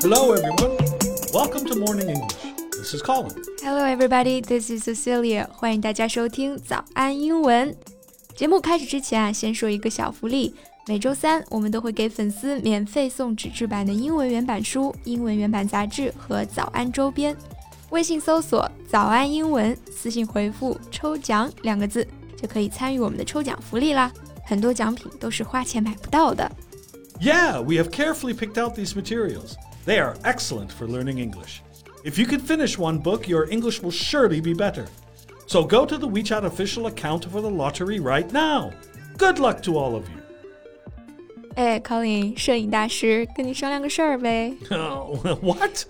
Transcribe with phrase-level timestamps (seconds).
[0.00, 0.76] Hello, everyone.
[1.34, 2.34] Welcome to Morning English.
[2.72, 3.30] This is Colin.
[3.62, 4.40] Hello, everybody.
[4.40, 5.46] This is Cecilia.
[5.52, 7.76] 欢迎大家收听早安英文。
[8.34, 10.54] 节目开始之前啊，先说一个小福利。
[10.86, 17.36] 每周三，我们都会给粉丝免费送纸质版的英文原版书、英文原版杂志和早安周边。
[17.90, 22.06] 微信搜索“早安英文”，私信回复“抽奖”两个字，
[22.40, 24.10] 就可以参与我们的抽奖福利啦。
[24.46, 26.50] 很多奖品都是花钱买不到的。
[27.18, 29.54] Yeah, we have carefully picked out these materials.
[29.84, 31.62] They are excellent for learning English.
[32.04, 34.86] If you can finish one book, your English will surely be better.
[35.46, 38.72] So go to the WeChat official account for the lottery right now.
[39.16, 40.20] Good luck to all of you.
[41.54, 44.54] 哎，Colin，摄影大师，跟你商量个事儿呗。
[44.70, 45.84] Oh, what?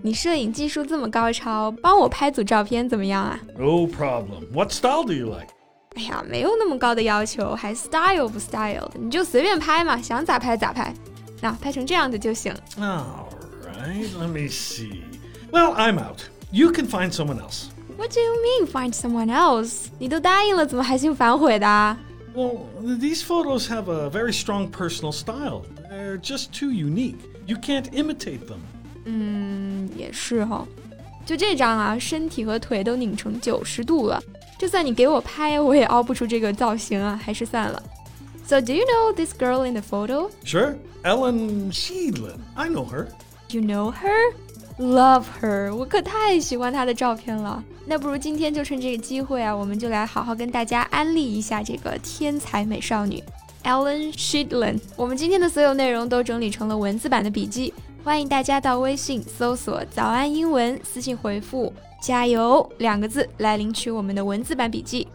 [0.00, 3.38] 你摄影技术这么高超，帮我拍组照片怎么样啊？
[3.58, 4.46] No problem.
[4.52, 5.48] What style do you like?
[5.96, 10.94] 哎呀，没有那么高的要求，还 style 不 style 的，你就随便拍嘛，想咋拍咋拍。
[11.40, 12.54] 那拍成这样的就行。
[12.78, 13.28] All
[13.64, 15.02] right, let me see.
[15.50, 16.22] Well, I'm out.
[16.50, 17.66] You can find someone else.
[17.96, 19.86] What do you mean find someone else？
[19.98, 21.96] 你都答应了，怎么还信反悔的啊？
[22.34, 25.62] Well, these photos have a very strong personal style.
[25.90, 27.18] They're just too unique.
[27.46, 28.58] You can't imitate them.
[29.04, 30.66] 嗯，也是哈、
[31.24, 34.20] 就这张啊，身体和腿都拧成九十度了，
[34.58, 37.82] 就算你给我拍，我也凹不出这个造型啊，还是算了。
[38.49, 40.31] So, do you know this girl in the photo?
[40.43, 40.75] Sure.
[41.03, 42.39] Ellen Sheidlin.
[42.55, 43.09] I know her.
[43.51, 44.33] You know her?
[44.79, 47.63] Love her，我可太喜欢她的照片了。
[47.85, 53.23] 那不如今天就趁这个机会啊，我们就来好好跟大家安利一下这个天才美少女
[53.63, 54.79] Ellen Sheidlin。
[54.95, 57.71] 我们今天的所有内容都整理成了文字版的笔记，
[58.03, 65.07] 欢迎大家到微信搜索“早安英文”，私信回复“加油”两个字来领取我们的文字版笔记。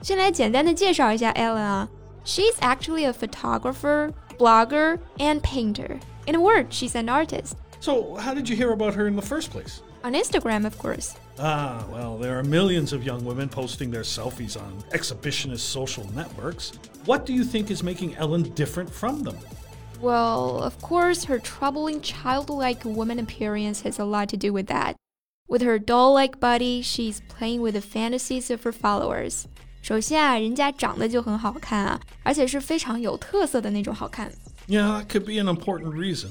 [0.00, 1.86] 先来简单的介绍一下 Ellen 啊。
[2.26, 6.00] ，She's actually a photographer, blogger, and painter.
[6.26, 7.56] In a word, she's an artist.
[7.80, 9.80] So, how did you hear about her in the first place?
[10.02, 11.16] On Instagram, of course.
[11.38, 16.72] Ah, well, there are millions of young women posting their selfies on exhibitionist social networks.
[17.04, 19.38] What do you think is making Ellen different from them?
[20.00, 24.96] Well, of course, her troubling childlike woman appearance has a lot to do with that.
[25.48, 29.46] With her doll like body, she's playing with the fantasies of her followers.
[29.86, 34.28] 首先啊，人家长得就很好看啊，而且是非常有特色的那种好看。
[34.66, 36.30] Yeah, that could be an important reason.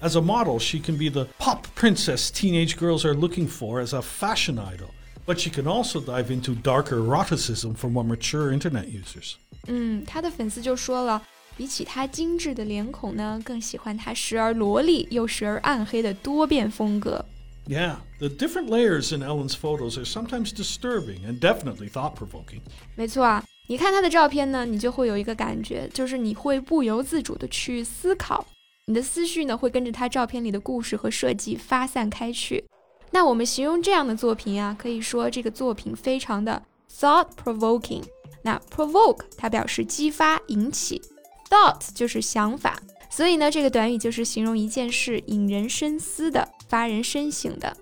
[0.00, 3.94] As a model, she can be the pop princess teenage girls are looking for as
[3.94, 4.88] a fashion idol.
[5.24, 9.34] But she can also dive into darker eroticism for more mature internet users.
[9.68, 11.22] 嗯，她的粉丝就说了，
[11.56, 17.24] 比起她精致的脸孔呢，更喜欢她时而萝莉又时而暗黑的多变风格。
[17.68, 22.60] Yeah, the different layers in Ellen's photos are sometimes disturbing and definitely thought provoking.
[22.94, 28.46] 没错啊，你看她的照片呢，你就会有一个感觉，就是你会不由自主的去思考，
[28.86, 32.64] 你的思绪呢会跟着她照片里的故事和设计发散开去。
[33.10, 38.04] 那我们形容这样的作品啊，可以说这个作品非常的 thought provoking。
[38.42, 41.02] 那 provoke 它表示激发、引起
[41.50, 47.75] ，thought 就是想法，所以呢，这个短语就是形容一件事引人深思的、发人深省的。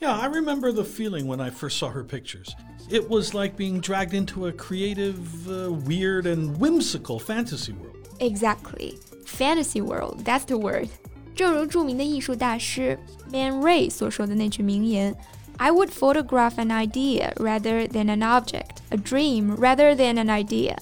[0.00, 2.48] Yeah, I remember the feeling when I first saw her pictures.
[2.88, 7.96] It was like being dragged into a creative, uh, weird, and whimsical fantasy world.
[8.18, 10.24] Exactly, fantasy world.
[10.24, 10.88] That's the word.
[11.34, 12.98] 正如着名的艺术大师
[13.30, 15.16] Man Ray 所说的那句名言：“
[15.58, 20.76] I would photograph an idea rather than an object, a dream rather than an idea。”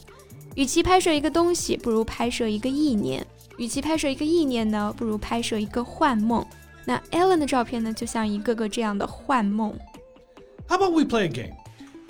[0.54, 3.22] 与其拍摄一个东西，不如拍摄一个意念；
[3.58, 6.44] 与其拍摄一个意念呢，不如拍摄一个幻梦。
[6.85, 9.73] 那 Ellen 的照片呢，就像一个个这样的幻梦。
[10.67, 11.53] How about we play a game?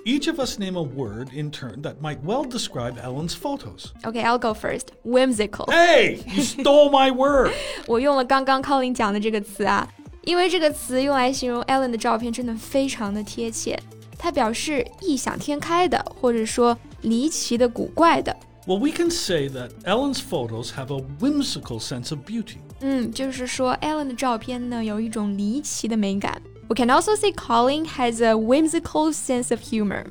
[0.06, 3.94] Each of us name a word in turn that might well describe Ellen's photos.
[4.04, 4.88] Okay, I'll go first.
[5.04, 5.66] Whimsical.
[5.72, 7.54] Hey, you stole my word.
[7.88, 9.88] 我用了刚刚 Colin 讲的这个词啊，
[10.24, 13.80] 因为这个词用来形容 Ellen 的照片真的非常的贴切。
[14.18, 18.36] 它表示异想天开的，或者说离奇的、古怪的。
[18.66, 22.58] Well, we can say that Ellen's photos have a whimsical sense of beauty.
[22.83, 26.41] 嗯，就是说 Ellen 的照片呢有一种离奇的美感。
[26.69, 30.07] We can also say Colin has a whimsical sense of humor.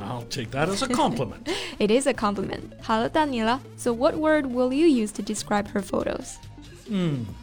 [0.00, 1.48] I'll take that as a compliment.
[1.78, 2.72] It is a compliment.
[2.82, 3.60] 好了，到你了。
[3.76, 6.34] So what word will you use to describe her photos?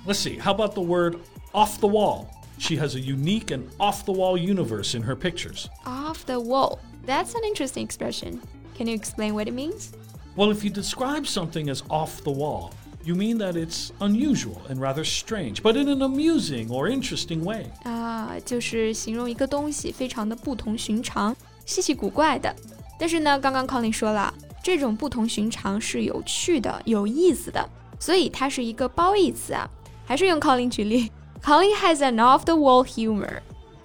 [0.05, 0.39] Let's see.
[0.39, 1.17] How about the word
[1.53, 2.27] off the wall?
[2.59, 5.69] She has a unique and off the wall universe in her pictures.
[5.85, 6.79] Off the wall.
[7.05, 8.41] That's an interesting expression.
[8.75, 9.93] Can you explain what it means?
[10.35, 12.73] Well, if you describe something as off the wall,
[13.05, 17.65] you mean that it's unusual and rather strange, but in an amusing or interesting way.
[17.83, 21.35] 啊，就是形容一个东西非常的不同寻常、
[21.65, 22.55] 稀奇古怪的。
[22.99, 24.33] 但是呢，刚刚 Colin 说了，
[24.63, 27.67] 这种不同寻常是有趣的、有意思的，
[27.99, 29.69] 所以它是一个褒义词啊。
[30.05, 31.11] 还是用 Colin 举例。
[31.41, 33.39] Colin has an off-the-wall humor.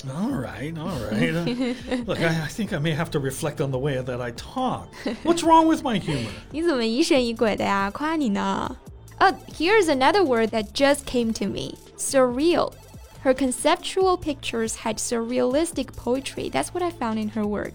[0.06, 1.32] All right, all right.
[2.06, 4.88] Look, I, I, think I may have to reflect on the way that I talk.
[5.24, 6.28] What's wrong with my humor?
[6.52, 7.90] 你怎么疑神疑鬼的呀？
[7.90, 8.76] 夸你呢。
[9.20, 11.76] Oh, here's another word that just came to me.
[11.96, 12.74] Surreal.
[13.22, 16.48] Her conceptual pictures had surrealistic poetry.
[16.48, 17.72] That's what I found in her work.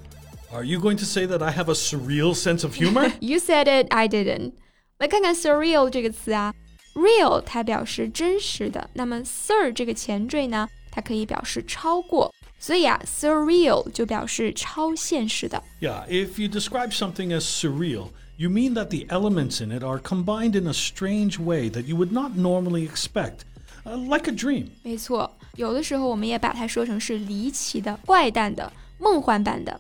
[0.54, 3.12] Are you going to say that I have a surreal sense of humor?
[3.20, 4.54] you said it, I didn't.
[5.00, 6.54] 来看看 surreal 这个词啊，
[6.94, 15.64] real 它表示真实的，那么 sur 这个前缀呢，它可以表示超过，所以啊，surreal 就表示超现实的。
[15.80, 20.56] Yeah, if you describe something as surreal, you mean that the elements in it are combined
[20.56, 23.46] in a strange way that you would not normally expect,
[23.86, 24.70] uh, like a dream.
[24.84, 29.80] 没错，有的时候我们也把它说成是离奇的、怪诞的、梦幻般的。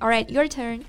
[0.00, 0.82] All right, your turn.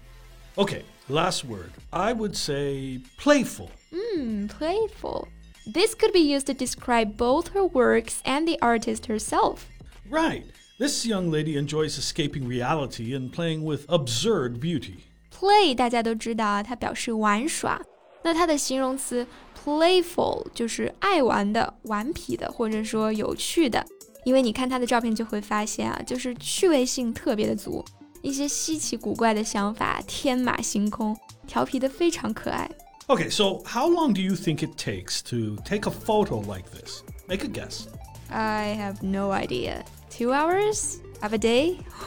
[0.55, 1.71] Okay, last word.
[1.91, 3.69] I would say playful.
[3.91, 5.27] Hmm, playful.
[5.65, 9.67] This could be used to describe both her works and the artist herself.
[10.09, 10.43] Right.
[10.77, 15.05] This young lady enjoys escaping reality and playing with absurd beauty.
[15.39, 17.81] Play 大家都知道啊，它表示玩耍。
[18.23, 19.27] 那它的形容词
[19.63, 23.85] playful 就是爱玩的、顽皮的，或者说有趣的。
[24.23, 27.85] 因为你看她的照片就会发现啊，就是趣味性特别的足，
[28.23, 31.15] 一些稀奇古怪的想法天马行空，
[31.45, 32.69] 调皮的非常可爱。
[33.07, 37.03] Okay, so how long do you think it takes to take a photo like this?
[37.27, 37.85] Make a guess.
[38.31, 39.83] I have no idea.
[40.09, 40.97] Two hours?
[41.21, 41.77] Of a day?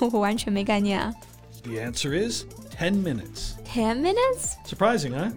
[1.62, 3.56] The answer is 10 minutes.
[3.64, 4.56] 10 minutes?
[4.64, 5.30] Surprising, huh?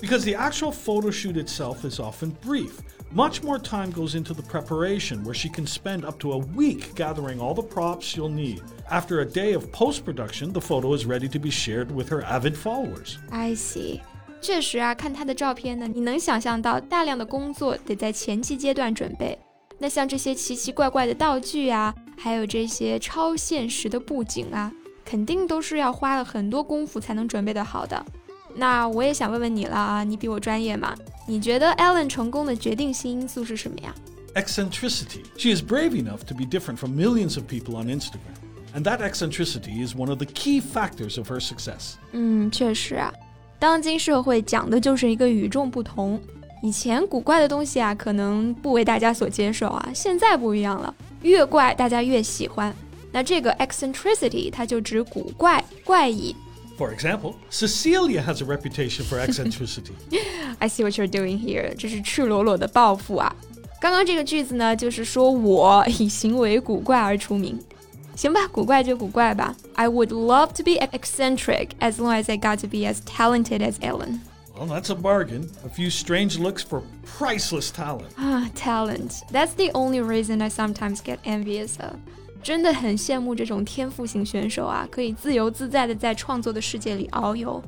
[0.00, 2.82] Because the actual photo shoot itself is often brief.
[3.12, 6.94] Much more time goes into the preparation, where she can spend up to a week
[6.96, 8.60] gathering all the props she'll need.
[8.90, 12.22] After a day of post production, the photo is ready to be shared with her
[12.24, 13.18] avid followers.
[13.30, 14.00] I see.
[14.42, 19.38] 确实啊，看他的照片呢，你能想象到大量的工作得在前期阶段准备。
[19.78, 24.70] 那像这些奇奇怪怪的道具啊，还有这些超现实的布景啊，
[25.09, 28.05] 肯定都是要花了很多功夫才能准备得好的。
[28.53, 30.93] 那我也想问问你了啊，你比我专业嘛？
[31.25, 33.95] 你觉得 Ellen 成功的决定性因素是什么呀
[34.35, 35.23] ？Eccentricity.
[35.35, 38.37] She is brave enough to be different from millions of people on Instagram.
[38.75, 41.93] And that eccentricity is one of the key factors of her success.
[42.11, 43.11] 嗯，确实啊。
[43.57, 46.21] 当今社会讲的就是一个与众不同。
[46.61, 52.71] 以前古怪的东西啊，可能不为大家所接受啊，现在不一样了，越怪大家越喜欢。
[53.12, 56.34] 那这个 eccentricity 它就指古怪、怪异。
[56.76, 59.92] For example, Cecilia has a reputation for eccentricity.
[60.58, 61.72] I see what you're doing here.
[61.76, 63.34] 这是赤裸裸的报复啊！
[63.80, 67.56] 刚刚这个句子呢，就是说我以行为古怪而出名。
[68.16, 69.54] 行吧，古怪就古怪吧。
[69.74, 73.76] I would love to be eccentric as long as I got to be as talented as
[73.80, 74.20] Ellen.
[74.56, 75.48] Well, that's a bargain.
[75.64, 78.10] A few strange looks for priceless talent.
[78.16, 79.22] Ah, talent.
[79.30, 81.96] That's the only reason I sometimes get envious of.
[82.42, 87.62] 真的很羡慕这种天赋型选手啊，可以自由自在的在创作的世界里遨游。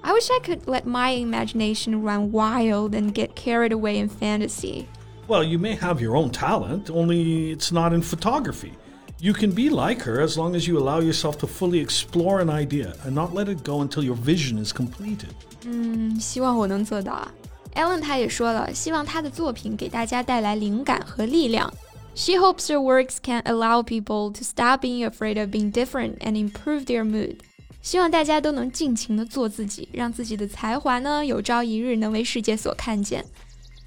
[0.00, 4.84] I wish I could let my imagination run wild and get carried away in fantasy.
[5.26, 8.72] Well, you may have your own talent, only it's not in photography.
[9.18, 12.50] You can be like her as long as you allow yourself to fully explore an
[12.50, 15.30] idea and not let it go until your vision is completed.
[15.64, 17.32] 嗯，希望我能做到啊。
[17.74, 21.72] Ellen 她也说了，希望她的作品给大家带来灵感和力量。
[22.19, 26.33] She hopes her works can allow people to stop being afraid of being different and
[26.33, 27.37] improve their mood.
[27.81, 33.23] 希望大家都能尽情的做自己，让自己的才华呢有朝一日能为世界所看见。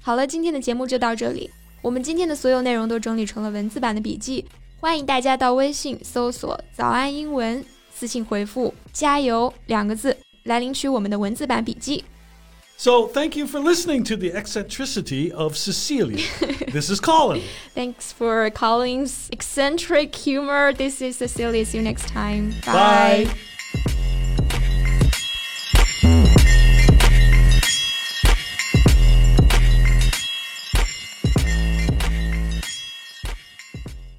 [0.01, 1.47] 好了，今天的节目就到这里。
[1.83, 4.43] 我们今天的所有内容都整理成了文字版的笔记，
[4.79, 7.63] 欢迎大家到微信搜索“早安英文”，
[7.93, 12.03] 私信回复“加油”两个字来领取我们的文字版笔记。
[12.76, 16.24] So, thank you for listening to the eccentricity of Cecilia.
[16.72, 17.42] this is Colin.
[17.74, 20.72] Thanks for Colin's eccentric humor.
[20.72, 21.64] This is Cecilia.
[21.66, 22.54] See you next time.
[22.64, 23.26] Bye.
[23.26, 23.34] Bye.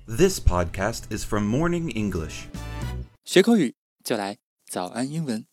[0.06, 2.50] This podcast is from Morning English.
[3.24, 3.74] 学口语
[4.04, 4.38] 就来
[4.68, 5.50] 早安英文。